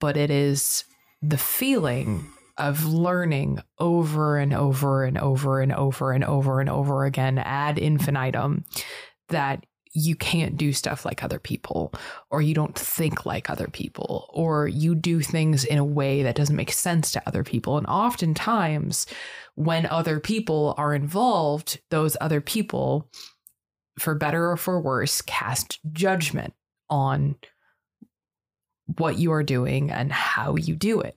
[0.00, 0.84] but it is
[1.22, 2.26] the feeling hmm.
[2.58, 7.78] of learning over and over and over and over and over and over again ad
[7.78, 8.64] infinitum
[9.28, 9.64] that
[9.96, 11.92] you can't do stuff like other people,
[12.30, 16.36] or you don't think like other people, or you do things in a way that
[16.36, 17.78] doesn't make sense to other people.
[17.78, 19.06] And oftentimes,
[19.54, 23.10] when other people are involved, those other people,
[23.98, 26.52] for better or for worse, cast judgment
[26.90, 27.36] on
[28.98, 31.16] what you are doing and how you do it.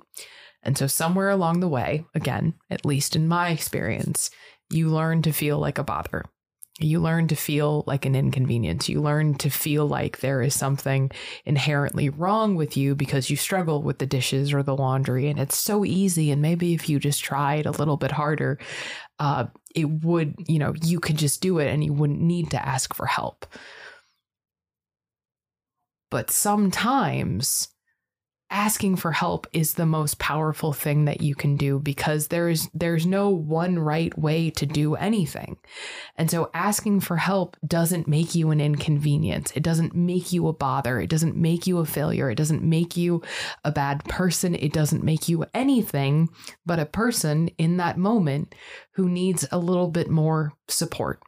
[0.64, 4.30] And so, somewhere along the way, again, at least in my experience,
[4.70, 6.24] you learn to feel like a bother
[6.80, 8.88] you learn to feel like an inconvenience.
[8.88, 11.12] You learn to feel like there is something
[11.46, 15.30] inherently wrong with you because you struggle with the dishes or the laundry.
[15.30, 16.32] And it's so easy.
[16.32, 18.60] And maybe if you just tried a little bit harder,
[19.20, 22.66] uh, it would, you know, you could just do it and you wouldn't need to
[22.66, 23.46] ask for help.
[26.10, 27.68] But sometimes
[28.50, 33.06] asking for help is the most powerful thing that you can do because there's there's
[33.06, 35.58] no one right way to do anything.
[36.16, 39.52] And so asking for help doesn't make you an inconvenience.
[39.56, 41.00] It doesn't make you a bother.
[41.00, 42.30] It doesn't make you a failure.
[42.30, 43.22] It doesn't make you
[43.64, 44.56] a bad person.
[44.56, 46.30] It doesn't make you anything
[46.66, 48.56] but a person in that moment
[48.94, 51.22] who needs a little bit more support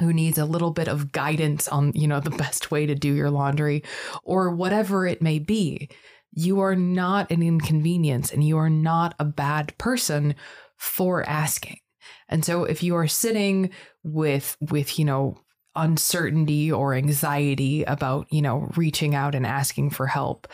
[0.00, 3.14] who needs a little bit of guidance on, you know, the best way to do
[3.14, 3.82] your laundry
[4.22, 5.88] or whatever it may be.
[6.36, 10.36] You are not an inconvenience and you are not a bad person
[10.76, 11.80] for asking.
[12.28, 13.70] And so if you are sitting
[14.04, 15.40] with with, you know,
[15.74, 20.46] uncertainty or anxiety about, you know, reaching out and asking for help,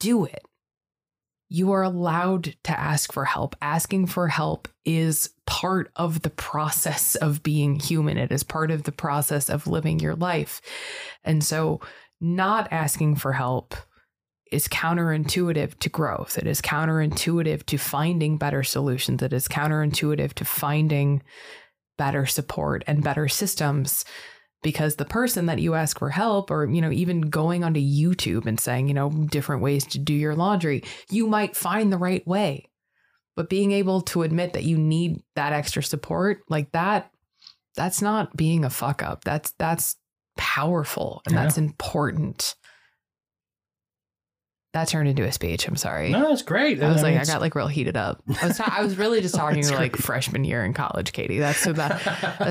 [0.00, 0.42] do it
[1.48, 3.56] you are allowed to ask for help.
[3.62, 8.82] Asking for help is part of the process of being human, it is part of
[8.82, 10.60] the process of living your life.
[11.24, 11.80] And so,
[12.20, 13.74] not asking for help
[14.50, 16.38] is counterintuitive to growth.
[16.38, 19.22] It is counterintuitive to finding better solutions.
[19.22, 21.22] It is counterintuitive to finding
[21.96, 24.04] better support and better systems
[24.62, 28.46] because the person that you ask for help or you know even going onto YouTube
[28.46, 32.26] and saying you know different ways to do your laundry you might find the right
[32.26, 32.68] way
[33.36, 37.10] but being able to admit that you need that extra support like that
[37.76, 39.96] that's not being a fuck up that's that's
[40.36, 41.42] powerful and yeah.
[41.42, 42.54] that's important
[44.74, 45.66] that turned into a speech.
[45.66, 46.10] I'm sorry.
[46.10, 46.82] No, it's great.
[46.82, 48.22] I was I like, mean, I got like real heated up.
[48.42, 51.38] I was, ta- I was really just talking to like freshman year in college, Katie.
[51.38, 52.02] That's who that.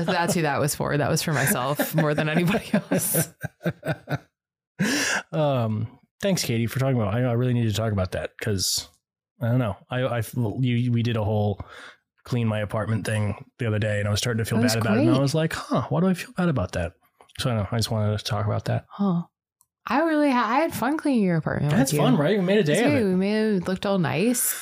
[0.06, 0.96] that's who that was for.
[0.96, 3.28] That was for myself more than anybody else.
[5.32, 7.14] um, thanks, Katie, for talking about.
[7.14, 8.88] I, I really need to talk about that because
[9.40, 9.76] I don't know.
[9.90, 10.22] I, I,
[10.60, 11.60] you, we did a whole
[12.24, 14.94] clean my apartment thing the other day, and I was starting to feel bad about
[14.94, 15.04] great.
[15.04, 15.08] it.
[15.08, 16.92] And I was like, huh, why do I feel bad about that?
[17.38, 17.68] So I don't know.
[17.70, 18.86] I just wanted to talk about that.
[18.90, 19.22] Huh.
[19.90, 21.72] I really had, I had fun cleaning your apartment.
[21.72, 22.38] That's fun, right?
[22.38, 23.04] We made a day of it.
[23.04, 24.54] We made it looked all nice.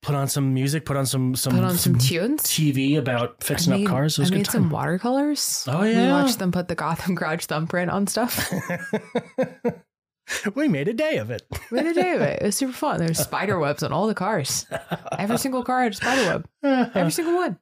[0.00, 0.84] Put on some music.
[0.84, 2.42] Put on some some put on some, tunes.
[2.42, 4.18] TV about fixing made, up cars.
[4.18, 5.64] I made some watercolors.
[5.68, 6.06] Oh yeah.
[6.06, 8.50] We watched them put the Gotham Garage thumbprint on stuff.
[10.54, 11.42] we made a day of it.
[11.70, 12.42] we made a day of it.
[12.42, 12.98] It was super fun.
[12.98, 14.66] There's spider webs on all the cars.
[15.18, 16.22] Every single car had a spider
[16.62, 16.92] web.
[16.94, 17.58] Every single one.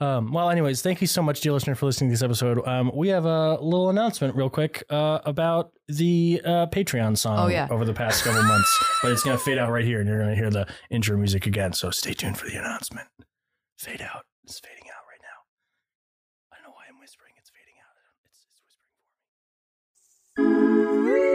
[0.00, 2.66] Um, well, anyways, thank you so much, dear listener, for listening to this episode.
[2.66, 7.46] Um, we have a little announcement, real quick, uh, about the uh, Patreon song oh,
[7.48, 7.68] yeah.
[7.70, 8.84] over the past couple months.
[9.02, 11.16] But it's going to fade out right here, and you're going to hear the intro
[11.16, 11.72] music again.
[11.72, 13.08] So stay tuned for the announcement.
[13.78, 14.24] Fade out.
[14.44, 16.52] It's fading out right now.
[16.52, 17.32] I don't know why I'm whispering.
[17.38, 17.94] It's fading out.
[18.26, 18.78] It's, it's
[20.36, 21.31] whispering for me.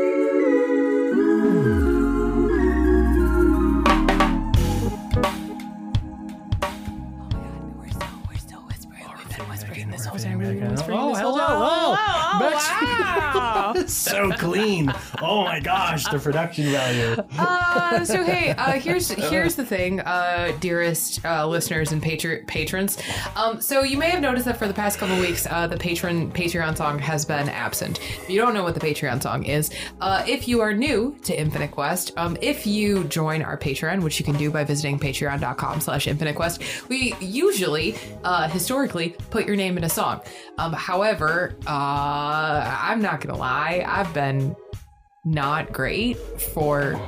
[15.21, 17.15] Oh my gosh, the production value.
[17.37, 22.97] Uh, so hey, uh, here's here's the thing, uh, dearest uh, listeners and patr- patrons.
[23.35, 26.31] Um, so you may have noticed that for the past couple weeks, uh, the patron
[26.31, 27.99] Patreon song has been absent.
[27.99, 31.39] If you don't know what the Patreon song is, uh, if you are new to
[31.39, 36.07] Infinite Quest, um, if you join our Patreon, which you can do by visiting patreon.com/slash
[36.07, 37.95] Infinite Quest, we usually,
[38.49, 40.21] historically, put your name in a song.
[40.57, 44.55] Um, however, I'm not gonna lie, I've been
[45.27, 46.17] not great
[46.53, 46.99] for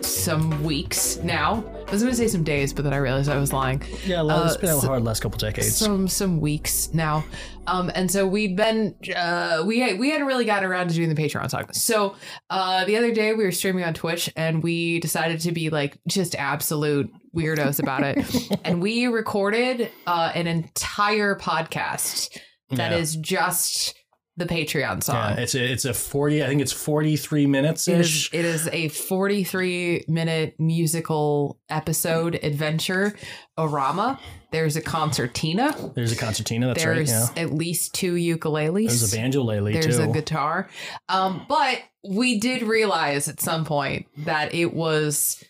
[0.00, 1.64] some weeks now.
[1.86, 3.82] I was going to say some days, but then I realized I was lying.
[4.04, 5.76] Yeah, uh, it's been a hard last couple decades.
[5.76, 7.24] Some some weeks now,
[7.66, 11.20] um, and so we've been uh, we we hadn't really gotten around to doing the
[11.20, 11.72] Patreon song.
[11.72, 12.14] So
[12.50, 15.98] uh, the other day we were streaming on Twitch, and we decided to be like
[16.06, 22.38] just absolute weirdos about it, and we recorded uh, an entire podcast
[22.70, 22.98] that yeah.
[22.98, 23.97] is just
[24.38, 25.16] the Patreon song.
[25.16, 28.32] Yeah, it's a, it's a 40, I think it's 43 minutes ish.
[28.32, 33.14] It, it is a 43 minute musical episode adventure,
[33.58, 34.18] Orama.
[34.50, 35.74] There's a concertina.
[35.94, 36.68] There's a concertina.
[36.68, 37.30] That's There's right.
[37.36, 37.42] Yeah.
[37.42, 38.86] at least two ukuleles.
[38.86, 40.04] There's a banjolele There's too.
[40.04, 40.70] a guitar.
[41.08, 45.44] Um, but we did realize at some point that it was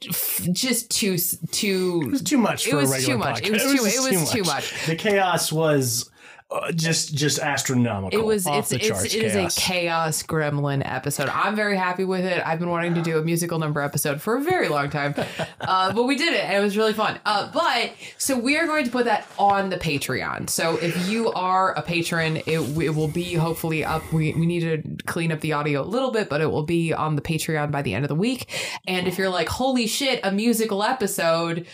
[0.00, 1.16] just too
[1.50, 3.42] too it was too much for it was a regular too much.
[3.42, 4.86] It was, too, it was too much.
[4.86, 6.08] The chaos was
[6.50, 8.18] uh, just just astronomical.
[8.18, 11.28] It was it's, it's charts, it is a chaos gremlin episode.
[11.28, 12.42] I'm very happy with it.
[12.46, 15.14] I've been wanting to do a musical number episode for a very long time,
[15.60, 17.20] uh, but we did it and it was really fun.
[17.26, 20.48] Uh, but so we are going to put that on the Patreon.
[20.48, 24.10] So if you are a patron, it, it will be hopefully up.
[24.10, 26.94] We we need to clean up the audio a little bit, but it will be
[26.94, 28.48] on the Patreon by the end of the week.
[28.86, 31.66] And if you're like, holy shit, a musical episode,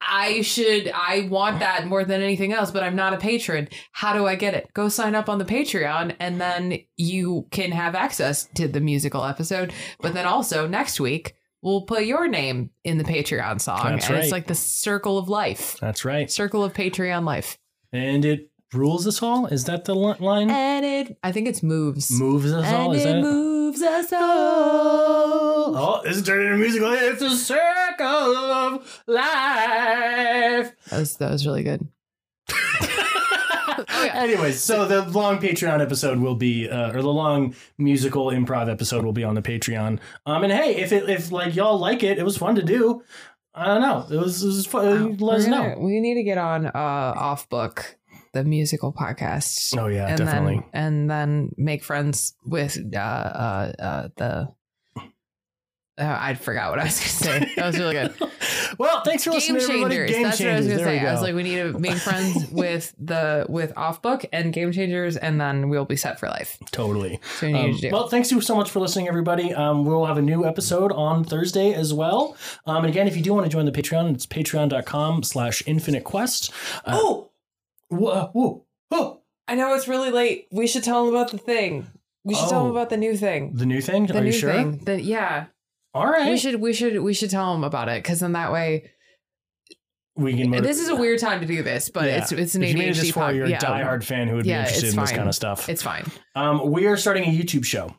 [0.00, 3.68] I should I want that more than anything else, but I'm not a patron.
[3.92, 4.68] How do I get it?
[4.72, 9.24] Go sign up on the Patreon and then you can have access to the musical
[9.24, 9.72] episode.
[10.00, 13.82] But then also next week we'll put your name in the Patreon song.
[13.84, 14.22] That's and right.
[14.24, 15.76] it's like the circle of life.
[15.80, 16.30] That's right.
[16.30, 17.58] Circle of Patreon life.
[17.92, 19.46] And it rules us all.
[19.46, 20.48] Is that the line?
[20.50, 22.10] And it I think it's moves.
[22.10, 22.92] Moves us all.
[22.92, 23.22] and Is it that it?
[23.22, 25.39] moves us all.
[26.10, 26.92] This is turning into musical.
[26.92, 30.72] It's a circle of life.
[30.90, 31.86] That was that was really good.
[32.50, 34.10] Oh, yeah.
[34.14, 39.04] Anyways, so the long Patreon episode will be, uh, or the long musical improv episode
[39.04, 40.00] will be on the Patreon.
[40.26, 43.04] Um, and hey, if it, if like y'all like it, it was fun to do.
[43.54, 44.04] I don't know.
[44.10, 45.16] It was, it was fun.
[45.18, 45.76] let us know.
[45.78, 47.98] We need to get on uh off book,
[48.32, 49.78] the musical podcast.
[49.78, 50.56] Oh yeah, and definitely.
[50.56, 54.48] then and then make friends with uh uh, uh the
[56.00, 57.08] uh, I forgot what I was gonna
[57.40, 57.52] say.
[57.56, 58.14] That was really good.
[58.78, 59.94] well, thanks for Game listening, everybody.
[59.96, 60.10] changers.
[60.10, 60.52] Game That's changers.
[60.52, 61.06] what I was gonna say.
[61.06, 64.72] I was like, we need to make friends with the with off book and game
[64.72, 66.58] changers, and then we'll be set for life.
[66.72, 67.20] totally.
[67.38, 69.52] So we Um, to well, thanks you so much for listening, everybody.
[69.54, 72.36] Um, we'll have a new episode on Thursday as well.
[72.66, 76.04] Um, and again, if you do want to join the Patreon, it's patreon.com slash infinite
[76.04, 76.50] quest.
[76.84, 77.30] Uh, oh,
[77.88, 79.20] whoa, whoa, whoa.
[79.48, 80.46] I know it's really late.
[80.52, 81.86] We should tell them about the thing.
[82.22, 82.64] We should tell Oh.
[82.64, 83.52] them about the new thing.
[83.54, 84.06] The new thing?
[84.06, 84.52] The Are new you sure?
[84.52, 84.78] thing.
[84.84, 85.46] The, yeah.
[85.94, 86.30] All right.
[86.30, 88.90] We should we should we should tell them about it because then that way
[90.16, 92.18] We can motiv- this is a weird time to do this, but Yeah.
[92.18, 94.04] it's it's an if you made it ADHD this far, pod- you're a yeah, diehard
[94.04, 95.68] fan who would Yeah, be interested it's in this kind of stuff.
[95.68, 96.04] It's fine.
[96.36, 97.94] Um, we are starting a YouTube show.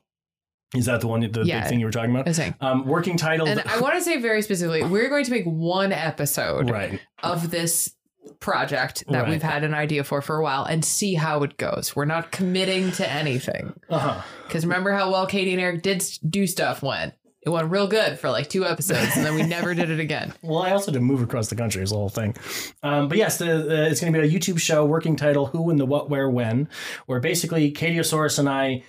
[0.74, 1.62] Is that the one, the Yeah.
[1.62, 2.34] big thing you were talking about?
[2.34, 2.56] saying.
[2.62, 3.46] Um, working title.
[3.46, 7.02] And I want to say very specifically, we're going to make one episode right.
[7.24, 7.94] of this
[8.39, 9.30] project that Right.
[9.32, 11.94] we've had an idea for for a while and see how it goes.
[11.94, 16.82] We're not committing to anything because remember how well Katie and Eric did do stuff
[16.82, 17.16] went.
[17.44, 20.34] It went real good for like two episodes, and then we never did it again.
[20.44, 21.82] Well, I also did move across the country.
[21.82, 22.36] Is the whole thing.
[22.84, 24.86] Um, but yes, the, the, it's going to be a YouTube show.
[24.86, 26.68] Working title: Who and the What, Where, When.
[27.06, 28.84] Where basically Katiosaurus and I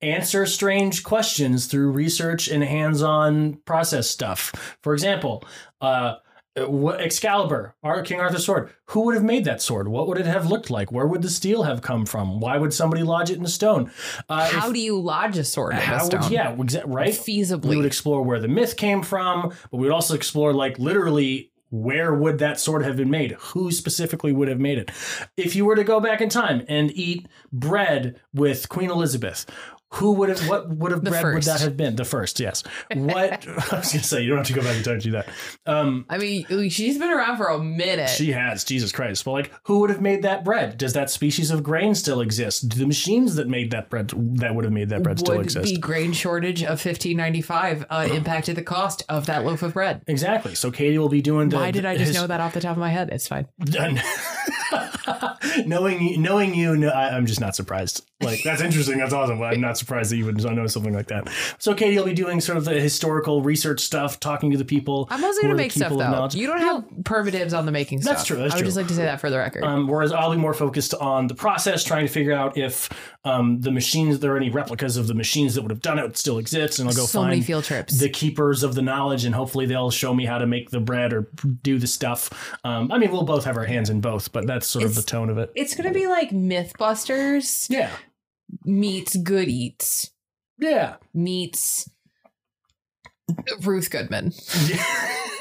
[0.00, 4.76] answer strange questions through research and hands-on process stuff.
[4.82, 5.44] For example,
[5.80, 6.16] uh,
[6.56, 8.70] Excalibur, our King Arthur's sword.
[8.86, 9.88] Who would have made that sword?
[9.88, 10.92] What would it have looked like?
[10.92, 12.40] Where would the steel have come from?
[12.40, 13.90] Why would somebody lodge it in a stone?
[14.28, 16.20] Uh, if- How do you lodge a sword in a how stone?
[16.22, 17.12] would, yeah, right?
[17.14, 17.70] feasibly.
[17.70, 21.48] We would explore where the myth came from, but we would also explore like literally
[21.70, 23.32] where would that sword have been made?
[23.32, 24.90] Who specifically would have made it?
[25.38, 29.46] If you were to go back in time and eat bread with Queen Elizabeth,
[29.94, 31.96] who would have what would have bread would that have been?
[31.96, 32.62] The first, yes.
[32.94, 35.10] What I was gonna say, you don't have to go back in time to do
[35.12, 35.28] that.
[35.66, 38.10] Um I mean, she's been around for a minute.
[38.10, 39.26] she has, Jesus Christ.
[39.26, 40.78] Well, like, who would have made that bread?
[40.78, 42.68] Does that species of grain still exist?
[42.68, 45.72] Do the machines that made that bread that would have made that bread still exist?
[45.74, 50.02] the grain shortage of 1595 uh, impacted the cost of that loaf of bread?
[50.06, 50.54] Exactly.
[50.54, 51.56] So Katie will be doing the.
[51.56, 53.10] Why did I just his- know that off the top of my head?
[53.10, 53.46] It's fine.
[55.66, 58.04] Knowing you, knowing you, no, I, I'm just not surprised.
[58.20, 58.98] Like that's interesting.
[58.98, 59.38] That's awesome.
[59.38, 61.28] But I'm not surprised that you would know something like that.
[61.58, 65.08] So Katie you'll be doing sort of the historical research stuff, talking to the people.
[65.10, 66.28] I'm also going to make stuff though.
[66.38, 68.16] You don't have permitives on the making stuff.
[68.16, 68.68] That's true, that's I would true.
[68.68, 69.64] just like to say that for the record.
[69.64, 72.88] Um, whereas I'll be more focused on the process, trying to figure out if
[73.24, 76.16] um, the machines, there are any replicas of the machines that would have done it
[76.16, 77.98] still exist, and I'll go so find many field trips.
[77.98, 81.12] the keepers of the knowledge, and hopefully they'll show me how to make the bread
[81.12, 81.28] or
[81.62, 82.56] do the stuff.
[82.64, 85.02] Um, I mean, we'll both have our hands in both, but that's sort of the
[85.02, 85.52] tone of it.
[85.54, 87.90] it's going to be like Mythbusters Yeah,
[88.64, 90.10] meets Good Eats
[90.58, 90.96] yeah.
[91.14, 91.88] meets
[93.62, 94.32] Ruth Goodman.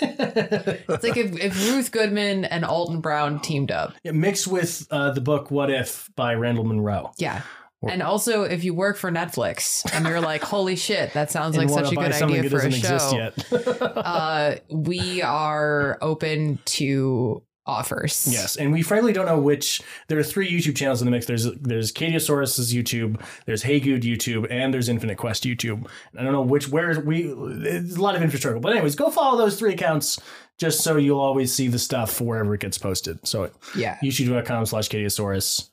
[0.03, 3.93] It's like if, if Ruth Goodman and Alton Brown teamed up.
[4.03, 7.11] Yeah, mixed with uh, the book "What If" by Randall Munroe.
[7.17, 7.41] Yeah.
[7.87, 11.69] And also, if you work for Netflix and you're like, "Holy shit, that sounds like
[11.69, 13.31] such a good idea for a show,"
[13.95, 18.27] uh, we are open to offers.
[18.29, 19.81] Yes, and we frankly don't know which.
[20.09, 21.25] There are three YouTube channels in the mix.
[21.25, 25.87] There's there's Katiosaurus's YouTube, there's Hey Good YouTube, and there's Infinite Quest YouTube.
[26.17, 27.23] I don't know which where we.
[27.33, 30.19] It's a lot of infrastructure, but anyways, go follow those three accounts
[30.59, 33.25] just so you'll always see the stuff wherever it gets posted.
[33.27, 33.97] So Yeah.
[34.03, 35.70] youtube.com slash Katiosaurus,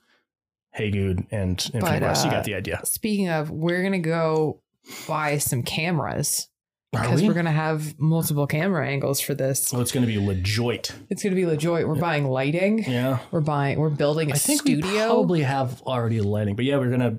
[0.79, 2.25] Hey Good, and Infinite But, Quest.
[2.25, 2.81] You uh, got the idea.
[2.85, 4.63] Speaking of, we're gonna go
[5.09, 6.49] buy some cameras
[6.93, 7.27] because we?
[7.27, 9.73] we're gonna have multiple camera angles for this.
[9.73, 10.93] well, it's going to be lejoit.
[11.11, 11.89] It's gonna be legit.
[11.89, 12.85] We're buying lighting.
[12.85, 13.19] Yeah.
[13.33, 13.81] We're buying.
[13.81, 17.19] We're building a I think we probably have already lighting, but yeah, we're gonna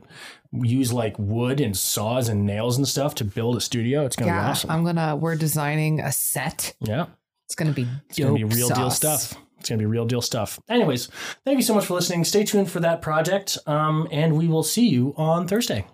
[0.54, 4.06] use like wood and saws and nails and stuff to build a studio.
[4.06, 4.72] It's gonna be awesome.
[4.72, 5.18] I'm gonna.
[5.18, 6.76] We're designing a set.
[6.80, 7.08] yeah,
[7.46, 9.36] It's gonna be it's gonna be real deal stuff.
[9.60, 10.60] It's gonna be real deal stuff.
[10.70, 11.08] Anyways,
[11.46, 12.24] thank you so much for listening.
[12.24, 15.86] Stay tuned for that project, um, and we will see you on Thursday.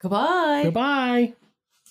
[0.00, 0.62] Goodbye.
[0.64, 1.34] Goodbye.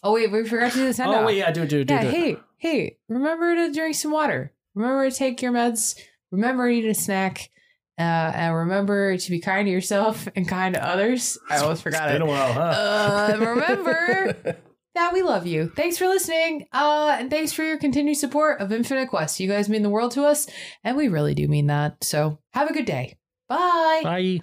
[0.04, 1.86] Oh wait, we forgot to do the send Oh wait, yeah, do it, do it,
[1.86, 2.02] do yeah.
[2.02, 2.04] it.
[2.04, 2.14] do it.
[2.16, 4.52] Hey, hey, remember to drink some water.
[4.76, 5.98] Remember to take your meds.
[6.32, 7.50] Remember to eat a snack.
[7.98, 11.38] Uh, and remember to be kind to yourself and kind to others.
[11.48, 12.20] I almost forgot It's it.
[12.20, 12.62] been a while, huh?
[12.62, 14.58] Uh, remember
[14.96, 15.72] that we love you.
[15.76, 16.68] Thanks for listening.
[16.72, 19.40] Uh, and thanks for your continued support of Infinite Quest.
[19.40, 20.48] You guys mean the world to us,
[20.84, 22.04] and we really do mean that.
[22.04, 23.18] So have a good day.
[23.48, 24.02] Bye.
[24.04, 24.40] Bye.